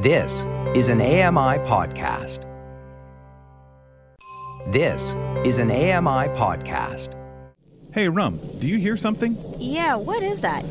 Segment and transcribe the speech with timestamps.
[0.00, 2.46] This is an AMI podcast.
[4.72, 7.14] This is an AMI podcast.
[7.92, 9.36] Hey, Rum, do you hear something?
[9.58, 10.64] Yeah, what is that?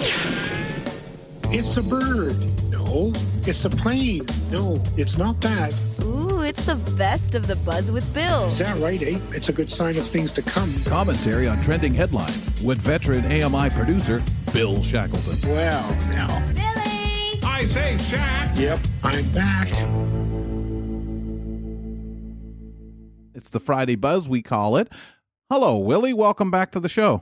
[1.51, 2.37] It's a bird.
[2.71, 3.13] No.
[3.45, 4.25] It's a plane.
[4.49, 5.75] No, it's not that.
[6.01, 8.47] Ooh, it's the best of the buzz with Bill.
[8.47, 9.19] Is that right, eh?
[9.31, 10.73] It's a good sign of things to come.
[10.85, 14.23] Commentary on trending headlines with veteran AMI producer
[14.53, 15.37] Bill Shackleton.
[15.51, 16.48] Well, now.
[17.59, 17.71] Billy!
[17.71, 18.57] I say, Shack!
[18.57, 19.67] Yep, I'm back.
[23.33, 24.89] It's the Friday Buzz, we call it.
[25.49, 26.13] Hello, Willie.
[26.13, 27.21] Welcome back to the show.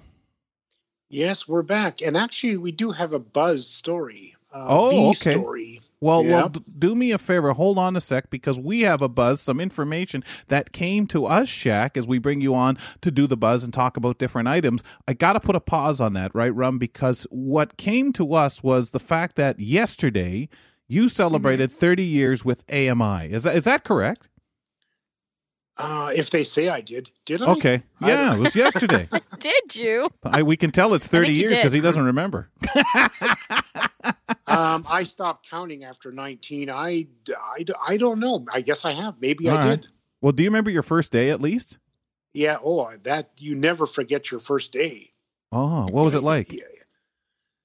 [1.09, 2.01] Yes, we're back.
[2.01, 4.35] And actually, we do have a buzz story.
[4.53, 5.33] Uh, Oh, bee okay.
[5.39, 5.79] story.
[5.99, 7.51] Well, well, d- do me a favor.
[7.53, 11.49] Hold on a sec because we have a buzz, some information that came to us,
[11.49, 14.83] Shaq, as we bring you on to do the buzz and talk about different items.
[15.07, 16.77] I got to put a pause on that, right, Rum?
[16.77, 20.49] Because what came to us was the fact that yesterday
[20.87, 21.79] you celebrated Mm-hmm.
[21.79, 23.31] 30 years with AMI.
[23.31, 24.29] Is that is that correct?
[25.79, 27.51] Uh, if they say I did, did I?
[27.51, 27.83] Okay.
[28.01, 29.07] Yeah, don't- it was yesterday.
[29.39, 30.09] Did you?
[30.23, 32.49] I, we can tell it's 30 years because he doesn't remember.
[34.47, 36.71] um, I stopped counting after 19.
[36.71, 38.45] I, I, I don't know.
[38.51, 39.21] I guess I have.
[39.21, 39.81] Maybe I All right.
[39.81, 39.87] did.
[40.21, 41.77] Well, do you remember your first day at least?
[42.33, 42.57] Yeah.
[42.63, 45.11] Oh, that you never forget your first day.
[45.51, 46.51] Oh, what was it like?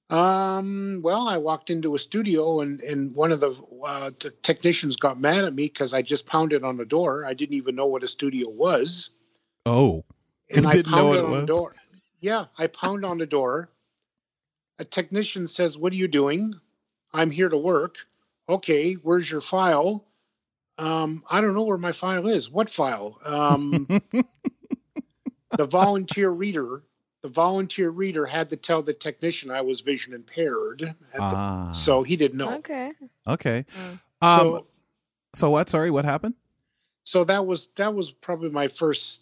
[0.09, 3.51] Um, well, I walked into a studio and, and one of the,
[3.83, 7.25] uh, the technicians got mad at me because I just pounded on the door.
[7.25, 9.09] I didn't even know what a studio was.
[9.65, 10.03] Oh,
[10.51, 11.75] And I didn't know what pounded it on the door.
[12.19, 13.69] Yeah, I pound on the door.
[14.79, 16.53] A technician says, What are you doing?
[17.13, 17.97] I'm here to work.
[18.49, 20.05] Okay, where's your file?
[20.77, 22.49] Um, I don't know where my file is.
[22.49, 23.19] What file?
[23.23, 23.87] Um,
[25.51, 26.81] the volunteer reader.
[27.23, 31.71] The volunteer reader had to tell the technician I was vision impaired, at the- ah,
[31.71, 32.55] so he didn't know.
[32.57, 32.91] Okay.
[33.25, 33.65] okay.
[33.79, 33.91] Mm.
[33.91, 34.65] Um, so,
[35.33, 35.69] so what?
[35.69, 36.35] Sorry, what happened?
[37.05, 39.21] so that was that was probably my first,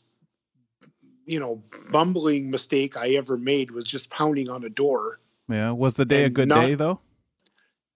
[1.26, 5.20] you know, bumbling mistake I ever made was just pounding on a door.
[5.48, 7.00] Yeah, was the day a good not- day though?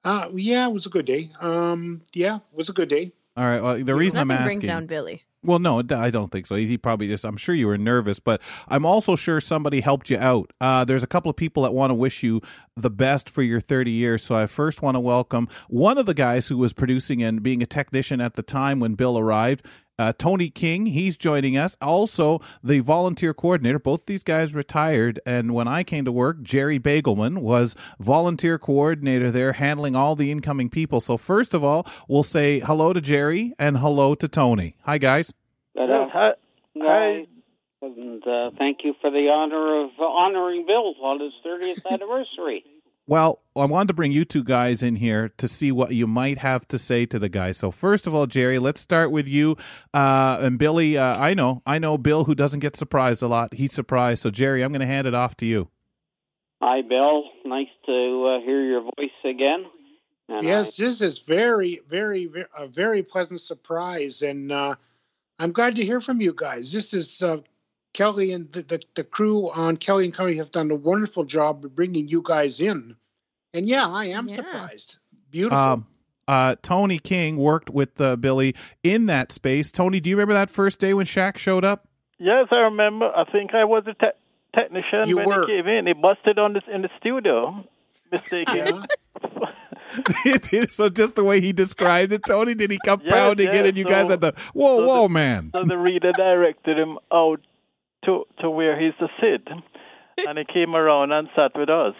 [0.04, 1.32] Uh, yeah, it was a good day.
[1.42, 3.12] Um, yeah, it was a good day.
[3.36, 3.62] All right.
[3.62, 5.24] Well, the reason Nothing I'm asking brings down Billy.
[5.46, 6.56] Well, no, I don't think so.
[6.56, 7.24] He probably just.
[7.24, 10.52] I'm sure you were nervous, but I'm also sure somebody helped you out.
[10.60, 12.42] Uh, there's a couple of people that want to wish you
[12.76, 14.24] the best for your 30 years.
[14.24, 17.62] So I first want to welcome one of the guys who was producing and being
[17.62, 19.66] a technician at the time when Bill arrived.
[19.98, 21.78] Uh, Tony King, he's joining us.
[21.82, 23.80] Also, the volunteer coordinator.
[23.80, 29.32] Both these guys retired, and when I came to work, Jerry Bagelman was volunteer coordinator
[29.32, 31.00] there, handling all the incoming people.
[31.00, 34.76] So first of all, we'll say hello to Jerry and hello to Tony.
[34.84, 35.34] Hi, guys.
[35.74, 36.30] But, Yes, uh,
[36.78, 37.26] hi,
[37.82, 42.66] and uh, thank you for the honor of honoring Bill on his 30th anniversary.
[43.08, 46.40] Well, I wanted to bring you two guys in here to see what you might
[46.40, 47.52] have to say to the guy.
[47.52, 49.58] So first of all, Jerry, let's start with you
[49.94, 50.98] uh, and Billy.
[50.98, 53.54] Uh, I know, I know Bill, who doesn't get surprised a lot.
[53.54, 54.24] He's surprised.
[54.24, 55.70] So Jerry, I'm going to hand it off to you.
[56.62, 57.26] Hi, Bill.
[57.46, 59.66] Nice to uh, hear your voice again.
[60.28, 64.76] And yes, this is very, very, very, a very pleasant surprise, and uh,
[65.38, 66.74] I'm glad to hear from you guys.
[66.74, 67.38] This is uh,
[67.96, 71.64] Kelly and the, the the crew on Kelly and Company have done a wonderful job
[71.64, 72.96] of bringing you guys in,
[73.54, 74.36] and yeah, I am Yeah.
[74.36, 74.98] surprised.
[75.32, 75.58] Beautiful.
[75.58, 75.88] Um,
[76.28, 79.72] uh, Tony King worked with uh, Billy in that space.
[79.72, 81.88] Tony, do you remember that first day when Shaq showed up?
[82.20, 83.06] Yes, I remember.
[83.16, 84.18] I think I was a te-
[84.56, 85.42] technician You when were.
[85.48, 85.88] he came in.
[85.88, 87.64] He busted on this in the studio.
[88.12, 88.84] Mistaken.
[90.72, 93.68] so just the way he described it, Tony, did he come Yes, pounding in yes,
[93.68, 95.52] and you guys so- had the whoa, so whoa, the- man?
[95.54, 97.40] so the reader directed him out
[98.06, 99.48] to to where he's to sit,
[100.28, 101.96] and he came around and sat with us.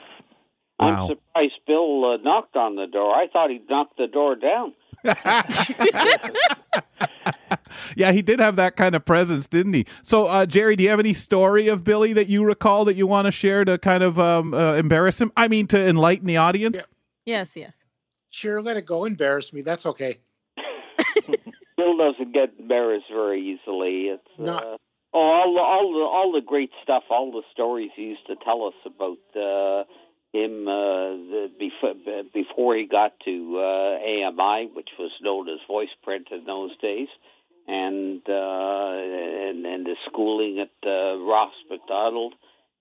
[0.80, 0.88] Wow.
[0.88, 3.14] I'm surprised Bill uh, knocked on the door.
[3.16, 4.74] I thought he knocked the door down.
[7.96, 9.86] Yeah, he did have that kind of presence, didn't he?
[10.04, 13.08] So, uh, Jerry, do you have any story of Billy that you recall that you
[13.08, 15.32] want to share to kind of um, uh, embarrass him?
[15.38, 16.84] I mean, to enlighten the audience?
[17.26, 17.86] Yes, yes.
[18.30, 19.06] Sure, let it go.
[19.06, 19.62] Embarrass me.
[19.62, 20.18] That's okay.
[21.78, 24.10] Bill doesn't get embarrassed very easily.
[24.10, 24.78] It's Not, uh,
[25.16, 28.36] oh, all the all the all the great stuff, all the stories he used to
[28.44, 29.84] tell us about uh,
[30.34, 31.94] him uh, the, before
[32.34, 37.08] before he got to uh, AMI, which was known as Voice Print in those days,
[37.68, 38.92] and uh,
[39.50, 42.34] and and the schooling at uh, Ross Macdonald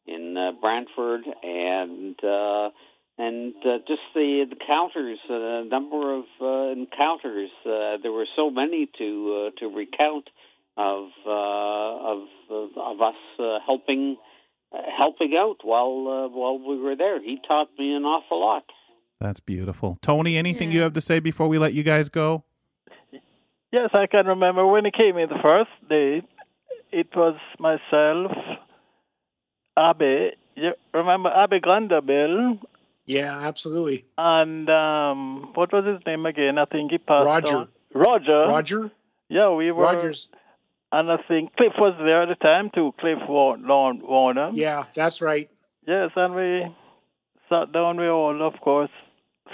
[0.06, 2.70] in uh, Brantford, and uh,
[3.16, 7.50] and uh, just the encounters, a number of uh, encounters.
[7.64, 10.28] Uh, there were so many to uh, to recount
[10.76, 12.18] of uh, of
[12.50, 14.16] of, of us uh, helping
[14.72, 17.20] uh, helping out while uh, while we were there.
[17.22, 18.64] He taught me an awful lot.
[19.20, 19.96] That's beautiful.
[20.02, 22.44] Tony, anything you have to say before we let you guys go?
[23.72, 26.22] Yes, I can remember when he came in the first day.
[26.92, 28.32] It was myself,
[29.78, 30.34] Abe.
[30.56, 32.60] You remember Abe Grandabill
[33.06, 34.04] Yeah, absolutely.
[34.16, 36.58] and um, what was his name again?
[36.58, 37.56] I think he passed Roger.
[37.58, 37.68] on.
[37.92, 38.46] Roger.
[38.46, 38.90] Roger,
[39.28, 39.82] Yeah, we were.
[39.82, 40.28] Rogers.
[40.96, 42.92] And I think Cliff was there at the time too.
[43.00, 44.50] Cliff Wa- Lawn- Warner.
[44.52, 45.50] Yeah, that's right.
[45.86, 46.66] Yes, and we
[47.48, 47.98] sat down.
[47.98, 48.90] We all, of course,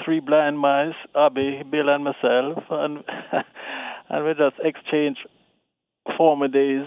[0.04, 3.02] three blind mice, Abby, Bill, and myself, and
[4.10, 5.26] and we just exchanged
[6.16, 6.87] former days.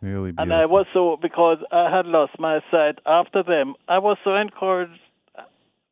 [0.00, 0.42] Really beautiful.
[0.42, 3.74] And I was so because I had lost my sight after them.
[3.88, 5.00] I was so encouraged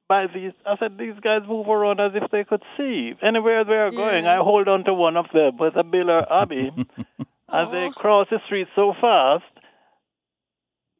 [0.08, 0.52] by these.
[0.64, 4.26] I said these guys move around as if they could see anywhere they are going.
[4.26, 6.70] I hold on to one of them with a Bill or Abby,
[7.52, 9.44] as they cross the street so fast.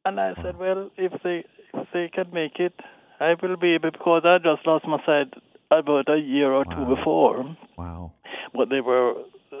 [0.05, 2.73] And I said, well, if they if they can make it,
[3.19, 5.33] I will be able because I just lost my sight
[5.69, 8.13] about a year or two before wow.
[8.53, 9.15] but they were
[9.51, 9.57] uh,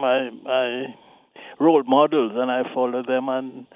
[0.00, 0.94] my my
[1.58, 3.28] role models, and I followed them.
[3.28, 3.66] And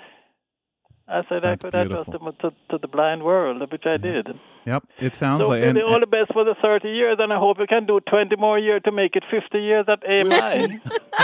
[1.06, 2.32] I said I That's could adjust beautiful.
[2.32, 4.26] them to, to the blind world, which I did.
[4.64, 4.84] Yep.
[5.00, 7.38] It sounds So like really, and, all the best for the 30 years, and I
[7.38, 10.68] hope you can do 20 more years to make it 50 years at We'll AMI.
[10.68, 10.80] see.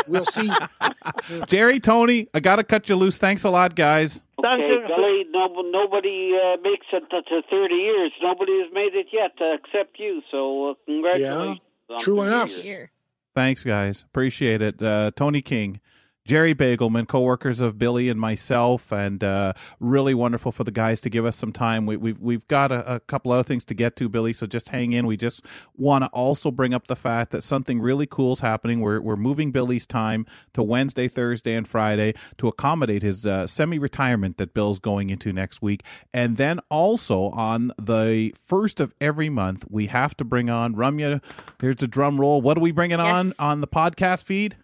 [0.06, 0.50] We'll see.
[1.48, 3.16] Jerry, Tony, I got to cut you loose.
[3.18, 4.22] Thanks a lot, guys.
[4.42, 4.84] Thank Okay, you.
[4.86, 8.12] Billy, no, nobody uh, makes it to, to 30 years.
[8.22, 10.20] Nobody has made it yet uh, except you.
[10.30, 11.60] So uh, congratulations.
[11.92, 12.50] on true enough.
[12.50, 12.62] years.
[12.62, 12.90] Here.
[13.34, 14.02] Thanks, guys.
[14.02, 14.82] Appreciate it.
[14.82, 15.80] Uh, Tony King,
[16.26, 21.10] Jerry Bagelman, co-workers of Billy and myself, and uh, really wonderful for the guys to
[21.10, 21.86] give us some time.
[21.86, 24.32] We, we've we've got a, a couple other things to get to, Billy.
[24.32, 25.06] So just hang in.
[25.06, 25.44] We just
[25.76, 28.80] want to also bring up the fact that something really cool is happening.
[28.80, 34.36] We're we're moving Billy's time to Wednesday, Thursday, and Friday to accommodate his uh, semi-retirement
[34.36, 35.82] that Bill's going into next week,
[36.12, 41.22] and then also on the first of every month we have to bring on Rumya.
[41.58, 42.40] There's a drum roll.
[42.40, 44.56] What are we bringing on on the podcast feed?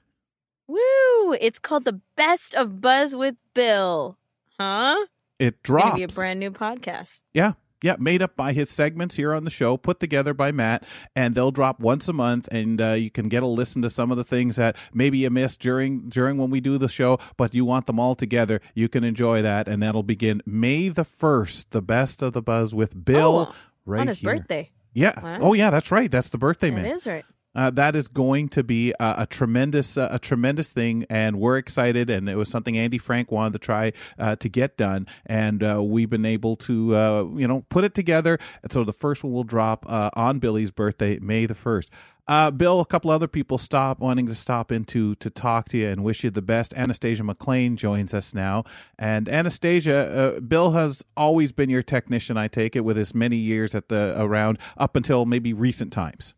[0.68, 1.15] Woo!
[1.32, 4.18] It's called the Best of Buzz with Bill.
[4.58, 4.96] Huh?
[5.38, 7.20] It It's gonna be a brand new podcast.
[7.34, 7.52] Yeah.
[7.82, 10.82] Yeah, made up by his segments here on the show, put together by Matt,
[11.14, 14.10] and they'll drop once a month, and uh, you can get a listen to some
[14.10, 17.54] of the things that maybe you missed during during when we do the show, but
[17.54, 18.62] you want them all together.
[18.74, 22.74] You can enjoy that, and that'll begin May the first, the best of the buzz
[22.74, 24.36] with Bill Oh, right on his here.
[24.36, 24.70] birthday.
[24.94, 25.20] Yeah.
[25.22, 25.38] Wow.
[25.42, 26.10] Oh, yeah, that's right.
[26.10, 26.86] That's the birthday That man.
[26.86, 27.26] is right.
[27.56, 31.56] Uh, that is going to be a, a tremendous, uh, a tremendous thing, and we're
[31.56, 32.10] excited.
[32.10, 35.82] And it was something Andy Frank wanted to try uh, to get done, and uh,
[35.82, 38.38] we've been able to, uh, you know, put it together.
[38.70, 41.90] So the first one will drop uh, on Billy's birthday, May the first.
[42.28, 45.78] Uh, Bill, a couple other people stop wanting to stop in to, to talk to
[45.78, 46.74] you and wish you the best.
[46.76, 48.64] Anastasia McLean joins us now,
[48.98, 52.36] and Anastasia, uh, Bill has always been your technician.
[52.36, 56.34] I take it with his many years at the around up until maybe recent times.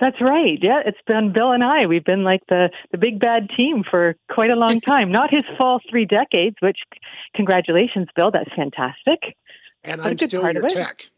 [0.00, 0.58] That's right.
[0.60, 1.86] Yeah, it's been Bill and I.
[1.86, 5.12] We've been like the the big bad team for quite a long time.
[5.12, 6.78] Not his full three decades, which
[7.34, 8.30] congratulations, Bill.
[8.30, 9.36] That's fantastic.
[9.82, 11.08] And I'm still part your tech.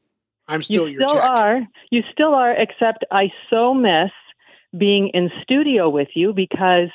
[0.48, 1.00] I'm still your tech.
[1.00, 1.30] you your still tech.
[1.30, 1.60] are.
[1.90, 2.52] You still are.
[2.52, 4.10] Except I so miss
[4.76, 6.90] being in studio with you because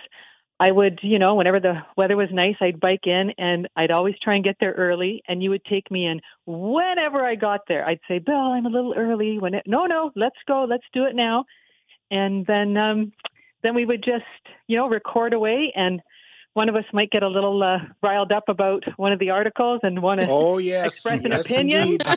[0.62, 4.14] I would, you know, whenever the weather was nice, I'd bike in and I'd always
[4.22, 7.84] try and get there early, and you would take me in whenever I got there.
[7.84, 9.40] I'd say, Bill, I'm a little early.
[9.40, 11.46] When it, no, no, let's go, let's do it now,
[12.12, 13.12] and then um,
[13.64, 14.26] then we would just,
[14.68, 16.02] you know, record away, and
[16.54, 19.80] one of us might get a little uh, riled up about one of the articles
[19.84, 21.98] and want to Oh yes, express an yes, opinion.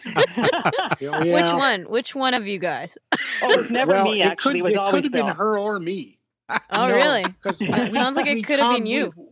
[1.06, 1.34] Oh, yeah.
[1.34, 1.82] Which one?
[1.84, 2.96] Which one of you guys?
[3.42, 4.20] Oh, it was never well, me.
[4.22, 6.18] it Actually, could, it was it could have been her or me.
[6.48, 7.24] Oh, No, really?
[7.42, 9.12] 'cause It sounds like it could have been you.
[9.16, 9.24] We,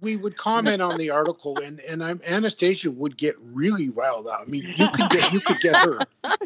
[0.00, 4.42] we would comment on the article, and and I'm, Anastasia would get really riled up.
[4.46, 5.98] I mean, you could get you could get her.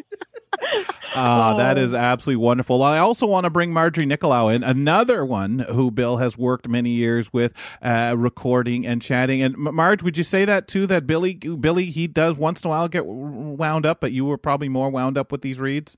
[1.15, 1.95] Uh, that Oh.
[1.95, 2.83] absolutely wonderful.
[2.83, 6.91] I also want to bring Marjorie Nicolau in, another one who Bill has worked many
[6.91, 9.41] years with, uh, recording and chatting.
[9.41, 10.87] And Marge, would you say that too?
[10.87, 14.37] That Billy, Billy, he does once in a while get wound up, but you were
[14.37, 15.97] probably more wound up with these reads.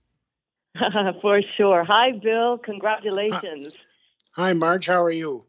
[1.22, 1.84] For sure.
[1.84, 2.58] Hi, Bill.
[2.58, 3.74] Congratulations.
[4.34, 4.88] Hi, Marge.
[4.88, 5.46] How are you?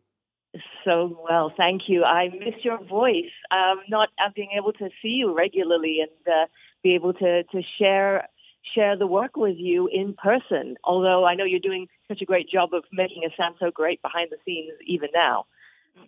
[0.85, 2.05] So well, thank you.
[2.05, 3.33] I miss your voice.
[3.51, 6.47] Um, not uh, being able to see you regularly and uh,
[6.83, 8.29] be able to to share
[8.75, 10.77] share the work with you in person.
[10.85, 14.31] Although I know you're doing such a great job of making sound so great behind
[14.31, 15.47] the scenes, even now.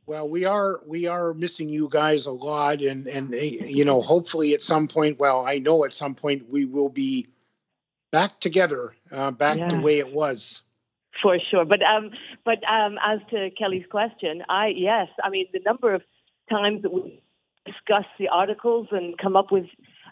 [0.06, 4.00] Well, we are we are missing you guys a lot, and and eh, you know,
[4.00, 5.18] hopefully at some point.
[5.18, 7.26] Well, I know at some point we will be
[8.10, 10.62] back together, uh, back the way it was.
[11.22, 11.64] For sure.
[11.64, 12.10] But um,
[12.44, 16.02] but um, as to Kelly's question, I yes, I mean the number of
[16.50, 17.22] times that we
[17.64, 19.66] discuss the articles and come up with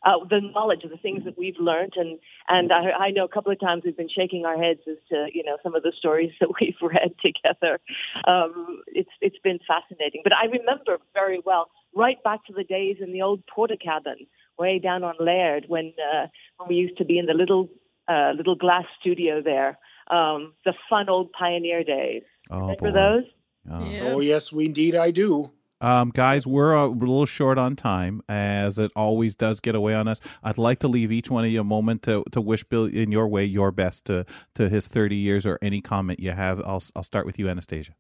[0.05, 1.95] uh, the knowledge of the things that we've learned.
[1.97, 2.19] And
[2.49, 5.27] and I, I know a couple of times we've been shaking our heads as to
[5.33, 7.81] you know some of the stories that we've read together.
[8.27, 10.23] Um, it's it's been fascinating.
[10.25, 14.27] But I remember very well right back to the days in the old porter cabin
[14.59, 16.27] way down on Laird when uh,
[16.59, 17.69] when we used to be in the little
[18.09, 19.79] uh, little glass studio there.
[20.11, 22.23] Um, the fun old pioneer days.
[22.51, 22.93] Oh, Remember boy.
[22.93, 23.25] those?
[23.71, 23.85] Oh.
[23.85, 24.03] Yeah.
[24.13, 25.47] Oh yes, we indeed I do.
[25.81, 30.09] Um, guys, we're a little short on time, as it always does get away on
[30.09, 30.21] us.
[30.43, 33.13] I'd like to leave each one of you a moment to, to wish Bill in
[33.13, 36.61] your way your best to, to his 30 years or any comment you have.
[36.61, 37.93] I'll, I'll start with you, Anastasia.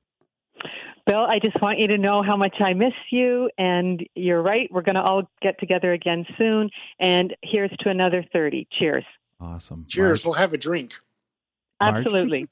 [1.07, 3.51] Bill, I just want you to know how much I miss you.
[3.59, 4.69] And you're right.
[4.73, 6.71] We're going to all get together again soon.
[6.99, 8.67] And here's to another 30.
[8.79, 9.05] Cheers.
[9.41, 9.85] Awesome.
[9.87, 10.09] Cheers.
[10.09, 10.25] Marge?
[10.25, 10.95] We'll have a drink.
[11.83, 12.07] Marge?
[12.07, 12.49] Absolutely.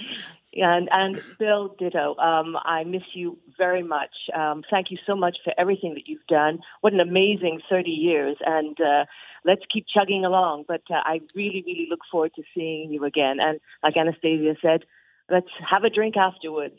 [0.56, 2.16] And and Bill, ditto.
[2.16, 4.14] Um, I miss you very much.
[4.34, 6.60] Um, thank you so much for everything that you've done.
[6.80, 9.04] What an amazing 30 years, and uh,
[9.44, 10.64] let's keep chugging along.
[10.68, 13.38] But uh, I really, really look forward to seeing you again.
[13.40, 14.84] And like Anastasia said,
[15.30, 16.78] let's have a drink afterwards.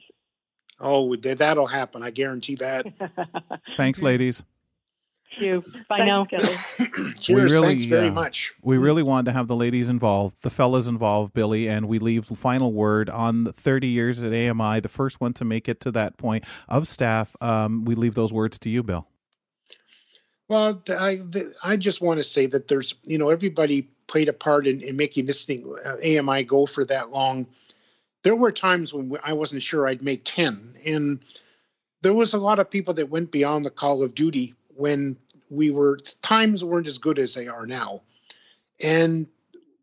[0.79, 2.03] Oh, that'll happen.
[2.03, 2.85] I guarantee that.
[3.77, 4.43] Thanks, ladies.
[5.37, 5.61] Thank you.
[5.89, 6.25] Bye Thanks, now.
[6.25, 7.13] Kelly.
[7.19, 7.51] Cheers.
[7.51, 8.53] really, Thanks very uh, much.
[8.61, 12.27] We really wanted to have the ladies involved, the fellas involved, Billy, and we leave
[12.27, 15.79] the final word on the 30 years at AMI, the first one to make it
[15.81, 17.35] to that point of staff.
[17.41, 19.07] Um, we leave those words to you, Bill.
[20.47, 24.29] Well, th- I th- I just want to say that there's you know everybody played
[24.29, 27.47] a part in, in making this thing uh, AMI go for that long.
[28.23, 31.23] There were times when I wasn't sure I'd make ten, and
[32.03, 35.17] there was a lot of people that went beyond the call of duty when
[35.49, 38.01] we were times weren't as good as they are now,
[38.81, 39.27] and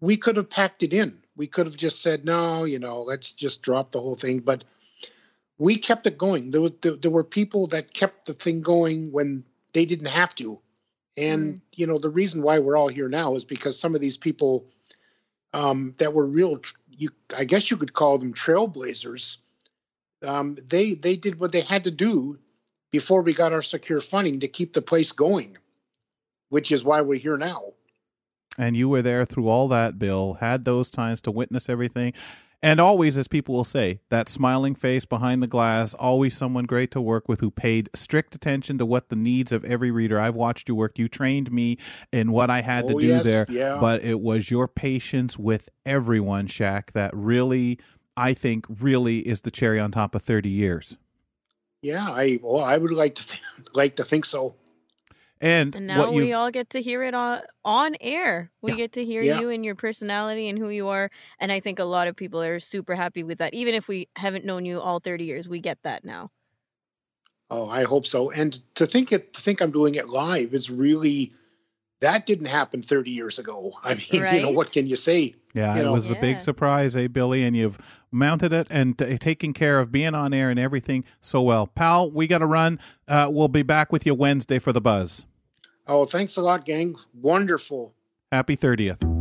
[0.00, 1.22] we could have packed it in.
[1.36, 4.64] We could have just said no, you know, let's just drop the whole thing, but.
[5.58, 6.50] We kept it going.
[6.50, 10.34] There, was, there, there were people that kept the thing going when they didn't have
[10.36, 10.60] to.
[11.16, 14.16] And you know the reason why we're all here now is because some of these
[14.16, 14.66] people
[15.52, 19.36] um, that were real, you I guess you could call them trailblazers.
[20.22, 22.38] Um, they they did what they had to do
[22.92, 25.56] before we got our secure funding to keep the place going,
[26.50, 27.72] which is why we're here now.
[28.58, 32.12] And you were there through all that, Bill, had those times to witness everything.
[32.64, 36.92] And always, as people will say, that smiling face behind the glass, always someone great
[36.92, 40.20] to work with who paid strict attention to what the needs of every reader.
[40.20, 40.96] I've watched you work.
[40.96, 41.78] You trained me
[42.12, 43.46] in what I had to Oh, do yes, there.
[43.48, 43.78] yeah.
[43.80, 47.80] But it was your patience with everyone, Shaq, that really,
[48.16, 50.98] I think, really is the cherry on top of 30 years.
[51.82, 53.42] Yeah, I well, I would like to th-
[53.74, 54.56] like to think so.
[55.40, 58.52] And, And now what we all get to hear it on on air.
[58.62, 58.76] We Yeah.
[58.76, 59.40] get to hear Yeah.
[59.40, 61.10] you and your personality and who you are.
[61.40, 63.52] And I think a lot of people are super happy with that.
[63.52, 66.30] Even if we haven't known you all 30 years, we get that now.
[67.50, 68.30] Oh, I hope so.
[68.30, 71.32] And to think it, to think I'm doing it live is really
[72.02, 73.72] that didn't happen 30 years ago.
[73.82, 75.34] I mean, you know, what can you say?
[75.54, 75.92] Yeah, you it know.
[75.92, 77.44] was a big surprise, eh, Billy?
[77.44, 77.78] And you've
[78.10, 81.66] mounted it and t- taken care of being on air and everything so well.
[81.66, 82.78] Pal, we got to run.
[83.06, 85.24] Uh, we'll be back with you Wednesday for the buzz.
[85.86, 86.96] Oh, thanks a lot, gang.
[87.14, 87.94] Wonderful.
[88.30, 89.11] Happy 30th.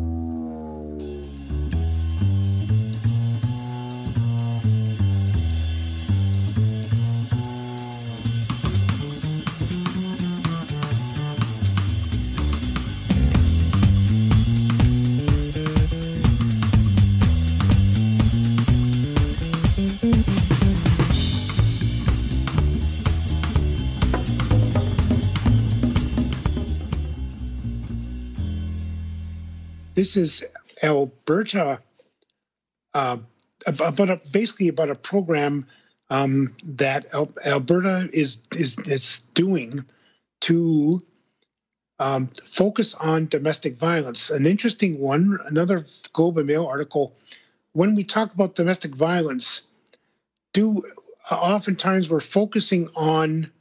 [30.02, 30.44] This is
[30.82, 31.80] Alberta,
[32.96, 33.18] uh,
[33.68, 35.68] about a, basically about a program
[36.10, 39.86] um, that Al- Alberta is is is doing
[40.50, 41.04] to
[42.00, 44.32] um, focus on domestic violence.
[44.32, 47.16] An interesting one, another Globe and Mail article.
[47.74, 49.62] When we talk about domestic violence,
[50.52, 50.84] do
[51.30, 53.52] oftentimes we're focusing on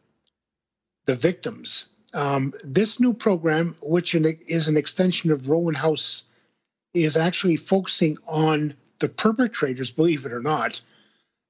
[1.04, 1.85] the victims.
[2.14, 6.28] Um, this new program, which is an extension of Rowan House,
[6.94, 10.80] is actually focusing on the perpetrators, believe it or not.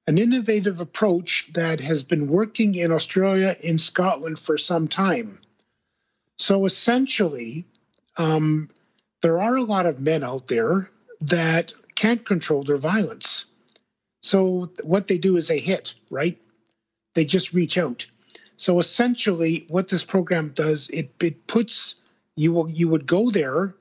[0.07, 5.39] An innovative approach that has been working in Australia, in Scotland for some time.
[6.37, 7.65] So essentially,
[8.17, 8.69] um,
[9.21, 10.87] there are a lot of men out there
[11.21, 13.45] that can't control their violence.
[14.23, 16.39] So what they do is they hit, right?
[17.13, 18.05] They just reach out.
[18.57, 21.95] So essentially, what this program does, it it puts
[22.35, 23.73] you will you would go there.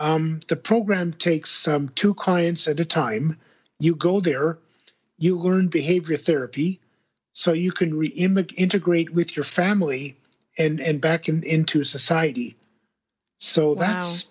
[0.00, 3.38] Um, the program takes um, two clients at a time.
[3.78, 4.58] You go there,
[5.18, 6.80] you learn behavior therapy,
[7.32, 10.16] so you can re- integrate with your family
[10.58, 12.56] and and back in, into society.
[13.38, 13.74] So Wow.
[13.74, 14.26] that's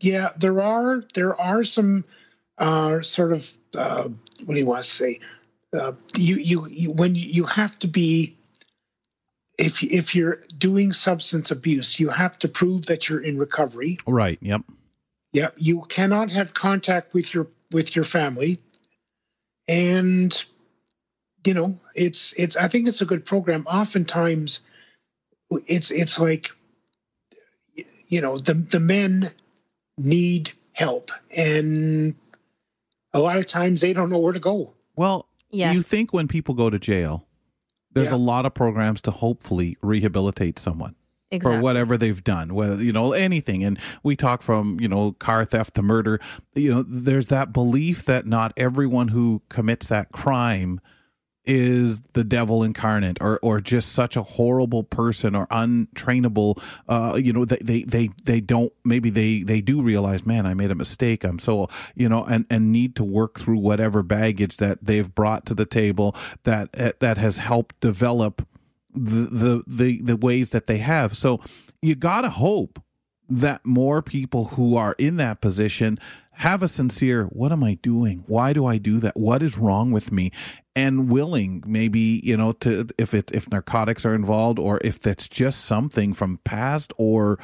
[0.00, 0.30] yeah.
[0.36, 2.04] There are there are some
[2.58, 4.08] uh, sort of uh,
[4.44, 5.20] what do you want to say?
[5.72, 8.36] Uh, you, you you when you, you have to be
[9.58, 13.98] if if you're doing substance abuse, you have to prove that you're in recovery.
[14.06, 14.38] Right.
[14.40, 14.62] Yep.
[15.32, 18.60] Yeah, you cannot have contact with your with your family,
[19.66, 20.44] and
[21.44, 22.56] you know it's it's.
[22.56, 23.66] I think it's a good program.
[23.66, 24.60] Oftentimes,
[25.66, 26.50] it's it's like
[28.08, 29.30] you know the the men
[29.96, 32.14] need help, and
[33.14, 34.72] a lot of times they don't know where to go.
[34.96, 35.74] Well, Yes.
[35.74, 37.26] you think when people go to jail,
[37.92, 38.14] there's Yeah.
[38.14, 40.94] a lot of programs to hopefully rehabilitate someone.
[41.32, 41.58] Exactly.
[41.58, 43.64] for whatever they've done, whether you know anything.
[43.64, 46.20] And we talk from you know car theft to murder.
[46.54, 50.80] You know, there's that belief that not everyone who commits that crime
[51.44, 57.32] is the devil incarnate or or just such a horrible person or untrainable uh you
[57.32, 60.74] know they they they, they don't maybe they they do realize man i made a
[60.74, 65.14] mistake i'm so you know and and need to work through whatever baggage that they've
[65.16, 66.70] brought to the table that
[67.00, 68.46] that has helped develop
[68.94, 71.16] the the the, ways that they have.
[71.16, 71.40] So
[71.80, 72.82] you gotta hope
[73.28, 75.98] that more people who are in that position
[76.32, 78.24] have a sincere what am i doing?
[78.26, 79.16] Why do i do that?
[79.16, 80.30] What is wrong with me?
[80.74, 85.28] And willing maybe you know to if it if narcotics are involved or if that's
[85.28, 87.38] just something from past or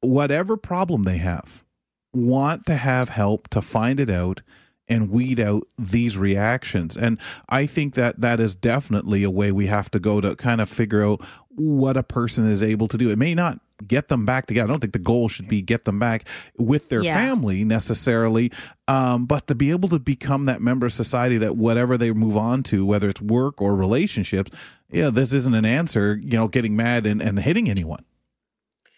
[0.00, 1.64] whatever problem they have
[2.12, 4.42] want to have help to find it out
[4.88, 7.18] and weed out these reactions and
[7.48, 10.68] i think that that is definitely a way we have to go to kind of
[10.68, 14.46] figure out what a person is able to do it may not get them back
[14.46, 16.26] together i don't think the goal should be get them back
[16.56, 17.14] with their Yeah.
[17.14, 18.50] family necessarily
[18.88, 22.36] um, but to be able to become that member of society that whatever they move
[22.36, 24.50] on to whether it's work or relationships
[24.90, 28.04] yeah this isn't an answer you know getting mad and, and hitting anyone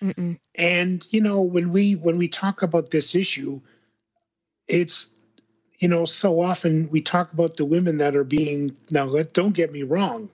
[0.02, 0.38] Mm-mm.
[0.54, 3.61] And you know, when we when we talk about this issue,
[4.66, 5.11] it's
[5.80, 9.04] you know, so often we talk about the women that are being now.
[9.04, 10.30] let- Don't get me wrong.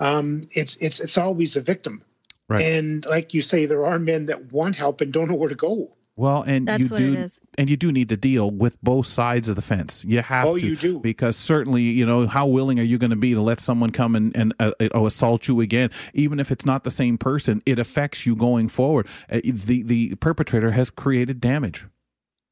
[0.00, 2.02] Um, it's it's it's always a victim,
[2.48, 2.62] Right.
[2.62, 5.54] and like you say, there are men that want help and don't know where to
[5.54, 5.92] go.
[6.16, 7.40] well and That's you what do it is.
[7.58, 10.04] and you do need to deal with both sides of the fence.
[10.04, 10.98] You have Oh, to, you do.
[11.00, 14.14] because certainly, you know, how willing are you going to be to let someone come
[14.16, 17.62] and and uh, uh, assault you again, even if it's not the same person?
[17.66, 19.06] It affects you going forward.
[19.30, 21.86] Uh, the the perpetrator has created damage.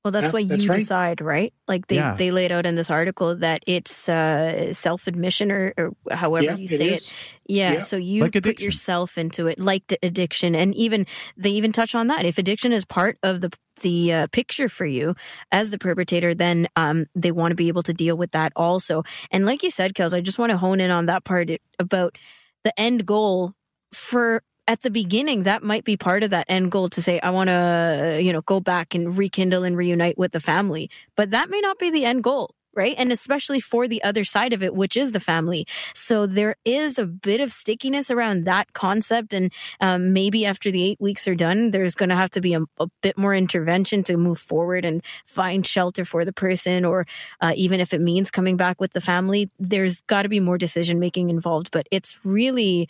[0.05, 0.79] Well, that's Yeah, why you that's right.
[0.79, 1.53] decide, right?
[1.69, 2.17] Like they, Yeah.
[2.17, 6.57] they laid out in this article that it's uh, self admission or, or however yeah,
[6.57, 7.13] you say it.
[7.47, 7.81] Yeah, Yeah.
[7.81, 12.09] so you Like put yourself into it, like addiction, and even they even touch on
[12.09, 12.25] that.
[12.25, 15.15] If addiction is part of the the uh, picture for you
[15.51, 19.03] as the perpetrator, then um, they want to be able to deal with that also.
[19.31, 22.17] And like you said, Kels, I just want to hone in on that part about
[22.65, 23.53] the end goal
[23.93, 24.43] for.
[24.69, 27.49] At the beginning, that might be part of that end goal to say, I want
[27.49, 30.89] to, you know, go back and rekindle and reunite with the family.
[31.17, 32.95] But that may not be the end goal, right?
[32.97, 35.67] And especially for the other side of it, which is the family.
[35.95, 39.35] So there is a bit of stickiness around that concept.
[39.35, 42.55] And um, maybe after the eight weeks are done, there's going to have to be
[42.55, 47.05] a, a bit more intervention to move forward and find shelter for the person, or
[47.41, 50.57] uh, even if it means coming back with the family, there's got to be more
[50.57, 51.73] decision making involved.
[51.73, 52.89] But it's really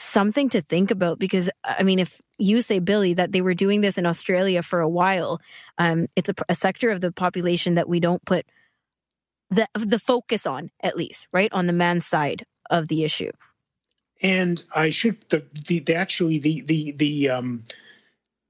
[0.00, 3.80] something to think about because I mean, if you say Billy that they were doing
[3.80, 5.40] this in Australia for a while,
[5.78, 8.46] um, it's a, a sector of the population that we don't put
[9.50, 13.30] the the focus on at least right on the man's side of the issue.
[14.22, 17.64] And I should the the, the actually the the the um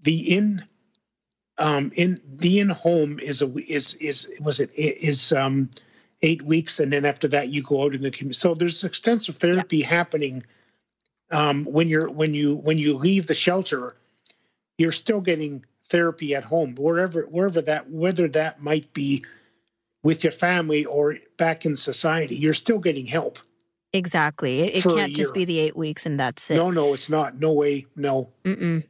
[0.03, 0.63] the in
[1.59, 5.71] um in the in home is a is is was it is um
[6.23, 8.39] eight weeks and then after that you go out in the community.
[8.39, 10.45] So there's extensive therapy happening
[11.31, 13.95] um when you're when you when you leave the shelter,
[14.79, 19.25] you're still getting therapy at home wherever wherever that whether that might be
[20.03, 23.39] with your family or back in society you're still getting help
[23.93, 24.61] Exactly.
[24.61, 26.55] It, it can't just be the eight weeks and that's it.
[26.55, 28.85] no no it's not no way no Mm-mm.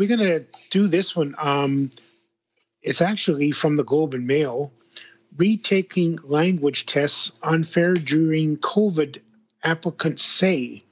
[0.00, 1.34] We're going to do this one.
[1.36, 1.90] Um,
[2.80, 4.72] it's actually from the Globe and Mail.
[5.36, 9.18] Retaking language tests unfair during COVID,
[9.62, 10.82] applicants say.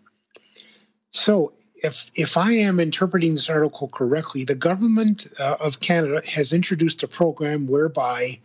[1.10, 6.52] So, if if I am interpreting this article correctly, the government uh, of Canada has
[6.52, 8.40] introduced a program whereby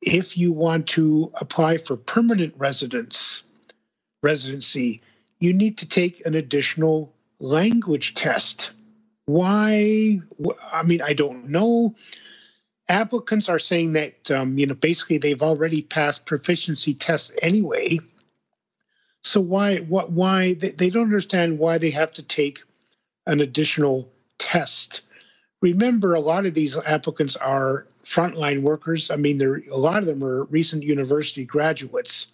[0.00, 3.42] if you want to apply for permanent residence
[4.22, 5.02] residency,
[5.38, 8.70] you need to take an additional language test.
[9.28, 10.22] Why?
[10.72, 11.96] I mean, I don't know.
[12.88, 17.98] Applicants are saying that um, you know basically they've already passed proficiency tests anyway.
[19.22, 22.60] So why what why they, they don't understand why they have to take
[23.26, 25.02] an additional test.
[25.60, 29.10] Remember, a lot of these applicants are frontline workers.
[29.10, 32.28] I mean, a lot of them are recent university graduates.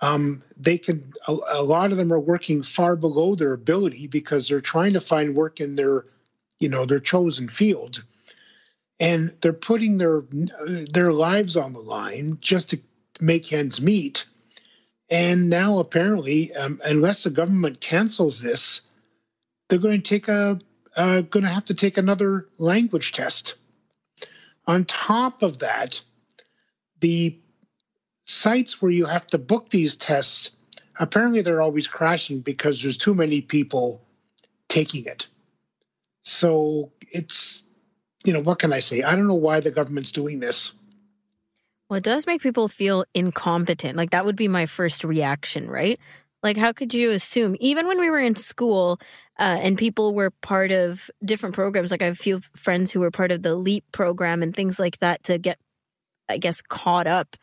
[0.00, 4.48] Um, they can a, a, lot of them are working far below their ability because
[4.48, 6.04] they're trying to find work in their
[6.60, 8.04] you know their chosen field.
[9.00, 10.22] And they're putting their
[10.92, 12.80] their lives on the line just to
[13.20, 14.26] make ends meet.
[15.10, 18.82] And now apparently um, unless the government cancels this
[19.68, 20.60] they're going to take a
[20.96, 23.54] uh, going to have to take another language test.
[24.66, 26.00] On top of that
[27.00, 27.38] the
[28.28, 30.56] sites where you have to book these tests,
[30.98, 34.02] apparently they're always crashing because there's too many people
[34.68, 35.26] taking it.
[36.22, 37.62] So it's,
[38.24, 39.02] you know, what can I say?
[39.02, 40.72] I don't know why the government's doing this.
[41.88, 43.96] Well, it does make people feel incompetent.
[43.96, 45.98] Like that would be my first reaction, right?
[46.42, 49.00] Like, how could you assume, even when we were in school
[49.40, 53.00] uh, and people were part of different programs, like I have a few friends who
[53.00, 55.58] were part of the LEAP program and things like that to get,
[56.28, 57.36] I guess, caught up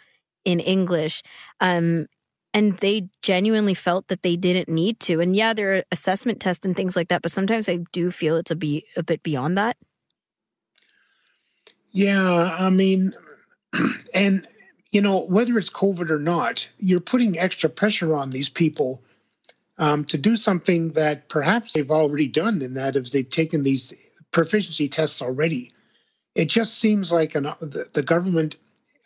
[0.45, 1.21] in English.
[1.60, 2.08] Um,
[2.53, 5.19] and they genuinely felt that they didn't need to.
[5.19, 8.38] And yeah, there are assessment tests and things like that, but sometimes I do feel
[8.38, 9.75] it's a be a bit beyond that.
[11.91, 13.13] Yeah, I mean,
[14.13, 14.47] and
[14.91, 19.03] you know whether it's COVID or not, you're putting extra pressure on these people
[19.77, 22.62] um, to do something that perhaps they've already done.
[22.62, 23.93] In that, if they've taken these
[24.31, 25.73] proficiency tests already,
[26.36, 28.55] it just seems like an, the, the government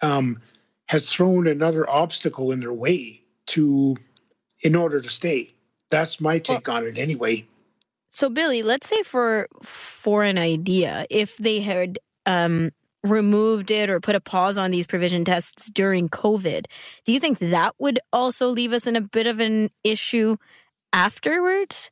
[0.02, 0.42] um,
[0.90, 3.96] has thrown another obstacle in their way to
[4.62, 5.48] in order to stay.
[5.92, 7.46] That's my take well, on it anyway.
[8.10, 12.72] So Billy, let's say for for an idea, if they had um,
[13.04, 16.66] removed it or put a pause on these provision tests during COVID,
[17.06, 20.38] do you think that would also leave us in a bit of an issue
[20.92, 21.92] afterwards?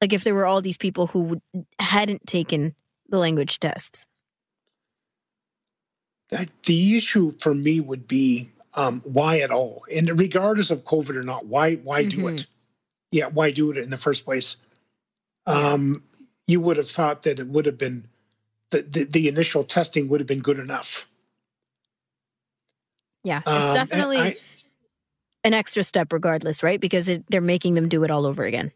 [0.00, 1.42] Like if there were all these people who
[1.78, 2.74] hadn't taken
[3.10, 4.06] the language tests?
[6.64, 11.22] The issue for me would be um, why at all, and regardless of COVID or
[11.22, 12.20] not, why why mm-hmm.
[12.20, 12.46] do it?
[13.10, 14.56] Yeah, why do it in the first place?
[15.46, 16.04] Um,
[16.46, 18.08] you would have thought that it would have been
[18.70, 21.08] the, the, the initial testing would have been good enough.
[23.24, 24.36] Yeah, it's um, definitely I,
[25.44, 26.80] an extra step, regardless, right?
[26.80, 28.72] Because it, they're making them do it all over again.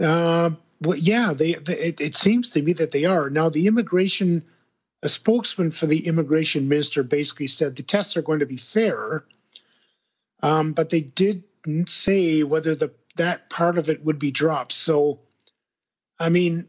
[0.00, 3.48] Uh, well, yeah, they, they it, it seems to me that they are now.
[3.48, 4.44] The immigration
[5.04, 9.22] a spokesman for the immigration minister basically said the tests are going to be fair,
[10.42, 14.72] um, but they didn't say whether the that part of it would be dropped.
[14.72, 15.20] So,
[16.18, 16.66] I mean,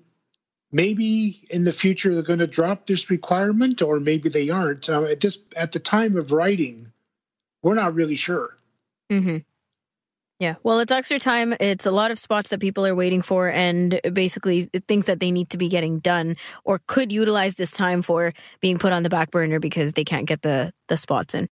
[0.71, 4.89] maybe in the future they're going to drop this requirement, or maybe they aren't.
[4.89, 6.91] Uh, at this at the time of writing,
[7.63, 8.57] we're not really sure.
[9.09, 9.37] Mm-hmm.
[10.39, 10.55] Yeah.
[10.63, 11.55] Well, it's extra time.
[11.59, 15.31] It's a lot of spots that people are waiting for and basically things that they
[15.31, 19.09] need to be getting done or could utilize this time for being put on the
[19.09, 21.47] back burner because they can't get the, the spots in.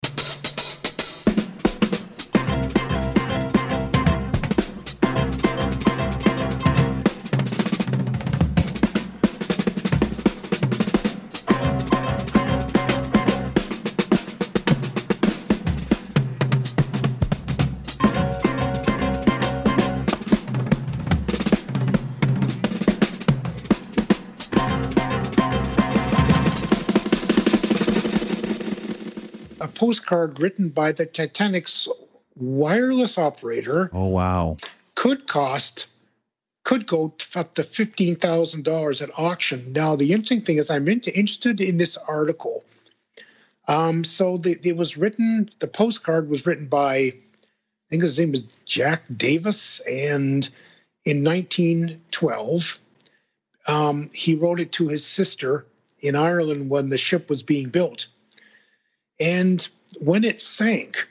[30.11, 31.87] Postcard written by the Titanic's
[32.35, 33.91] wireless operator.
[33.93, 34.57] Oh wow!
[34.97, 35.87] Could cost
[36.65, 39.73] could go up to fifteen thousand dollars at auction.
[39.73, 42.65] Now the interesting thing is I'm into, interested in this article.
[43.69, 45.49] Um, so the, it was written.
[45.61, 50.49] The postcard was written by I think his name was Jack Davis, and
[51.05, 52.79] in 1912
[53.69, 55.67] um, he wrote it to his sister
[56.01, 58.09] in Ireland when the ship was being built.
[59.21, 59.69] And
[59.99, 61.09] when it sank,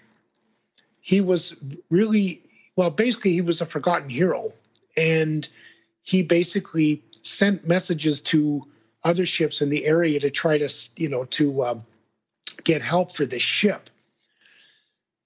[1.02, 1.56] he was
[1.90, 2.42] really,
[2.76, 4.52] well, basically, he was a forgotten hero.
[4.96, 5.48] And
[6.04, 8.64] he basically sent messages to
[9.04, 11.86] other ships in the area to try to, you know, to um,
[12.64, 13.90] get help for this ship.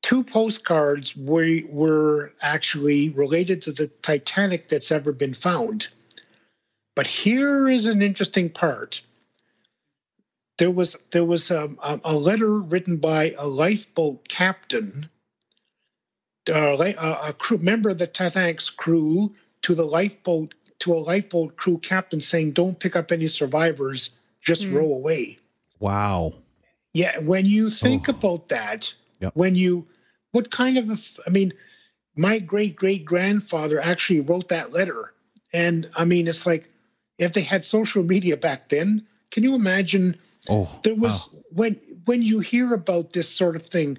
[0.04, 5.88] two postcards were were actually related to the Titanic that's ever been found.
[6.96, 9.02] But here is an interesting part.
[10.58, 15.10] There was there was a, a, a letter written by a lifeboat captain,
[16.50, 21.56] uh, a, a crew member of the Titanic's crew, to the lifeboat to a lifeboat
[21.56, 24.12] crew captain saying, "Don't pick up any survivors,
[24.42, 24.76] just Hmm.
[24.76, 25.40] row away."
[25.80, 26.34] Wow.
[26.94, 28.12] Yeah, when you think Oh.
[28.12, 29.32] about that, Yep.
[29.36, 29.86] when you,
[30.32, 31.54] what kind of, a f- I mean,
[32.16, 35.12] my great great grandfather actually wrote that letter.
[35.52, 36.70] And I mean, it's like
[37.18, 40.16] if they had social media back then, can you imagine?
[40.48, 41.40] Oh, There was, wow.
[41.50, 43.98] when, when you hear about this sort of thing,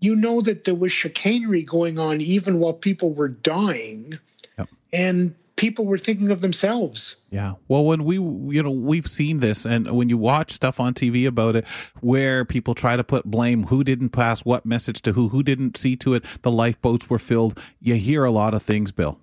[0.00, 4.12] you know that there was chicanery going on even while people were dying.
[4.58, 4.68] Yep.
[4.92, 7.16] And people were thinking of themselves.
[7.30, 7.54] Yeah.
[7.68, 11.26] Well, when we, you know, we've seen this, and when you watch stuff on TV
[11.26, 11.64] about it,
[12.00, 15.78] where people try to put blame, who didn't pass what message to who, who didn't
[15.78, 17.58] see to it, the lifeboats were filled.
[17.80, 19.18] You hear a lot of things, Bill.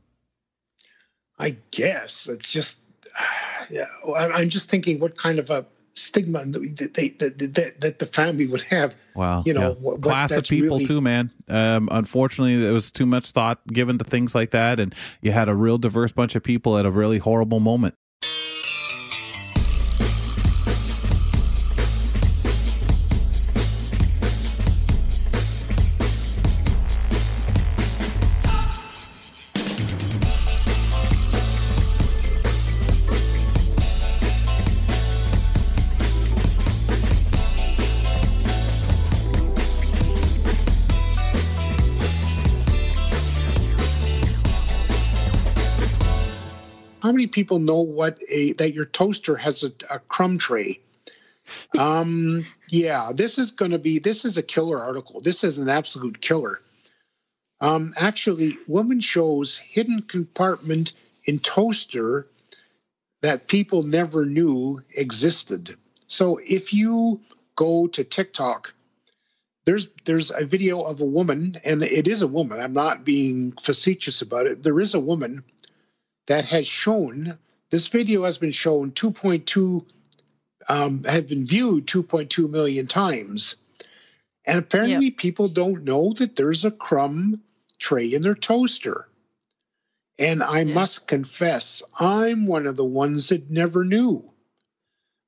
[1.37, 2.79] I guess it's just,
[3.69, 3.87] yeah.
[4.15, 8.05] I- I'm just thinking what kind of a stigma that they, that, that, that the
[8.05, 8.95] family would have.
[9.15, 9.43] Wow.
[9.45, 9.75] You know, yeah.
[9.75, 11.31] what class of people really- too, man.
[11.47, 15.49] Um, unfortunately, there was too much thought given to things like that, and you had
[15.49, 17.95] a real diverse bunch of people at a really horrible moment.
[47.33, 50.79] People know what a that your toaster has a, a crumb tray?
[51.77, 55.19] Um, yeah, this is going to be this is a killer article.
[55.19, 56.61] This is an absolute killer.
[57.59, 60.93] Um, actually, woman shows hidden compartment
[61.25, 62.27] in toaster
[63.21, 65.75] that people never knew existed.
[66.07, 67.21] So if you
[67.55, 68.73] go to TikTok,
[69.65, 72.59] there's there's a video of a woman, and it is a woman.
[72.59, 74.61] I'm not being facetious about it.
[74.61, 75.43] There is a woman
[76.27, 77.37] that has shown
[77.69, 79.85] this video has been shown 2.2
[80.69, 83.55] um, have been viewed 2.2 million times,
[84.45, 87.41] and apparently people don't know that there's a crumb
[87.79, 89.07] tray in their toaster.
[90.17, 90.73] And I Yeah.
[90.75, 94.31] must confess, I'm one of the ones that never knew.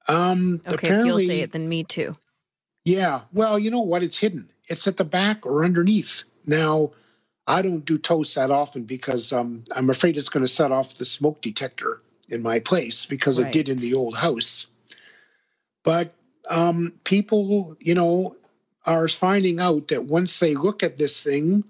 [0.07, 2.15] Um, Okay, if you'll say it, then me too.
[2.85, 3.21] yeah.
[3.33, 4.03] Well, you know what?
[4.03, 4.51] It's hidden.
[4.69, 6.23] It's at the back or underneath.
[6.47, 6.91] Now,
[7.47, 10.95] I don't do toast that often because um, I'm afraid it's going to set off
[10.95, 14.65] the smoke detector in my place because it did in the old house.
[15.83, 16.13] But
[16.49, 18.35] um, people, you know,
[18.85, 21.63] are finding out that once they look at this thing,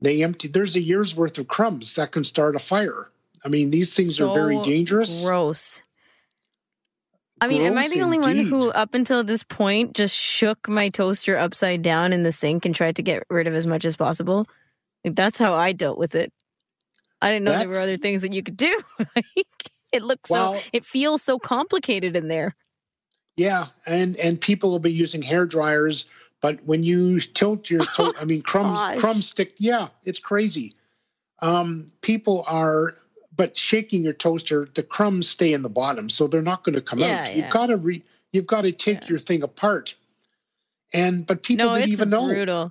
[0.00, 0.48] they empty.
[0.48, 3.08] There's a year's worth of crumbs that can start a fire.
[3.44, 5.24] I mean, these things are very dangerous.
[5.24, 5.82] Gross.
[7.40, 10.88] I mean, am I the only one who, up until this point, just shook my
[10.88, 13.96] toaster upside down in the sink and tried to get rid of as much as
[13.96, 14.46] possible?
[15.04, 16.32] Like, that's how I dealt with it.
[17.20, 18.80] I didn't know there were other things that you could do.
[19.16, 22.54] like, it looks Well- so, it feels so complicated in there.
[23.36, 26.04] Yeah, and and people will be using hair dryers,
[26.40, 28.98] but when you tilt your, to- I mean, crumbs, Gosh.
[28.98, 29.54] crumbs stick.
[29.58, 30.72] Yeah, it's crazy.
[31.40, 32.94] Um, people are,
[33.34, 36.80] but shaking your toaster, the crumbs stay in the bottom, so they're not going to
[36.80, 37.28] come Yeah, out.
[37.30, 37.42] yeah.
[37.42, 39.08] You've got to re, you've got to take Yeah.
[39.08, 39.96] your thing apart.
[40.92, 42.70] And but people no, didn't even know.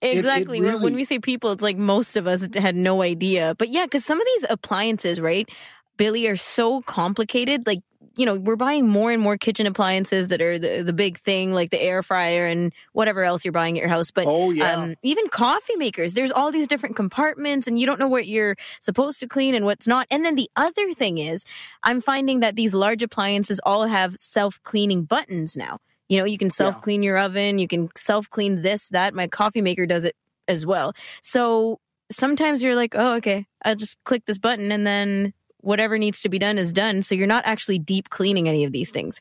[0.00, 0.16] Brutal.
[0.16, 0.60] it Exactly.
[0.60, 3.54] When- When we say people, it's like most of us had no idea.
[3.58, 5.48] But yeah, because some of these appliances, right,
[5.96, 7.66] Billy, are so complicated.
[7.66, 7.80] Like,
[8.16, 11.52] you know, we're buying more and more kitchen appliances that are the, the big thing,
[11.52, 14.10] like the air fryer and whatever else you're buying at your house.
[14.10, 18.00] But Oh yeah, um, even coffee makers, there's all these different compartments, and you don't
[18.00, 20.06] know what you're supposed to clean and what's not.
[20.10, 21.44] And then the other thing is,
[21.84, 25.78] I'm finding that these large appliances all have self cleaning buttons now.
[26.08, 29.14] You know, you can self clean your oven, you can self clean this, that.
[29.14, 30.16] My coffee maker does it
[30.46, 30.94] as well.
[31.20, 36.22] So sometimes you're like, oh, okay, I'll just click this button and then whatever needs
[36.22, 37.02] to be done is done.
[37.02, 39.20] So you're not actually deep cleaning any of these things.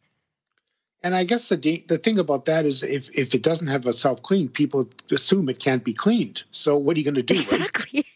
[1.03, 3.85] and I guess the da- the thing about that is if if it doesn't have
[3.85, 6.43] a self clean, people assume it can't be cleaned.
[6.51, 7.35] So what are you going to do?
[7.35, 7.43] Right?
[7.43, 8.05] Exactly.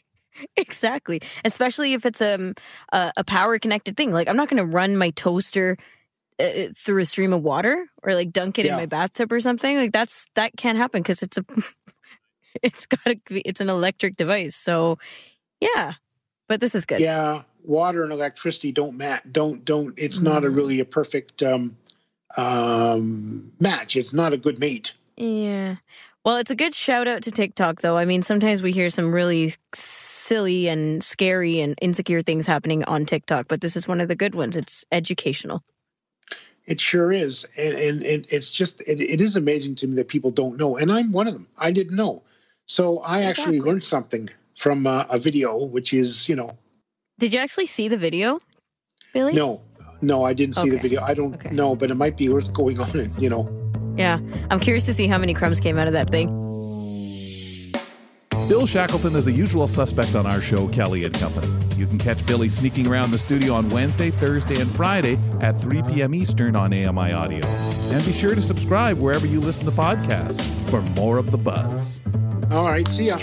[0.58, 1.22] Exactly.
[1.46, 2.56] Especially if it's um,
[2.92, 4.12] a, a power connected thing.
[4.12, 5.78] Like, I'm not going to run my toaster
[6.42, 8.74] uh, through a stream of water or like dunk it Yeah.
[8.74, 9.78] in my bathtub or something.
[9.78, 11.46] Like, that's that can't happen because it's a,
[12.64, 14.56] it's got to be, it's an electric device.
[14.56, 14.98] So,
[15.60, 15.94] yeah.
[16.48, 17.00] But this is good.
[17.00, 19.24] Yeah, water and electricity don't match.
[19.32, 19.94] Don't don't.
[19.98, 20.56] It's not a Mhm.
[20.56, 21.78] really a perfect um,
[22.38, 23.96] um, match.
[23.96, 24.94] It's not a good mate.
[25.18, 25.76] Yeah.
[26.24, 27.98] Well, it's a good shout out to TikTok, though.
[27.98, 33.06] I mean, sometimes we hear some really silly and scary and insecure things happening on
[33.06, 34.56] TikTok, but this is one of the good ones.
[34.56, 35.64] It's educational.
[36.68, 40.08] It sure is, and and, and it's just it, it is amazing to me that
[40.08, 41.48] people don't know, and I'm one of them.
[41.58, 42.24] I didn't know,
[42.66, 46.58] so I actually learned something from uh, a video, which is you know
[47.20, 48.40] Did you actually see the video,
[49.14, 49.36] Billy?
[49.36, 49.62] no,
[50.02, 51.02] no, I didn't see the video.
[51.02, 51.50] I don't Okay.
[51.50, 53.12] know, but it might be worth going on.
[53.18, 53.50] You know,
[53.98, 54.20] Yeah.
[54.50, 56.30] I'm curious to see how many crumbs came out of that thing.
[58.52, 61.48] Bill Shackleton is a usual suspect on our show, Kelly and Company.
[61.78, 65.82] You can catch Billy sneaking around the studio on Wednesday, Thursday, and Friday at 3
[65.84, 66.14] p.m.
[66.14, 67.48] Eastern on AMI Audio.
[67.48, 72.02] And be sure to subscribe wherever you listen to podcasts for more of the buzz.
[72.52, 73.16] all right, see ya.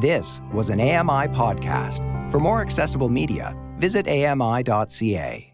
[0.00, 1.98] This was an AMI podcast.
[2.30, 5.49] For more accessible media, visit ami.ca.